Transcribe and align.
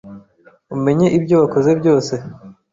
umenye 0.75 1.07
ibyo 1.17 1.35
wakoze 1.41 1.71
byose 1.79 2.13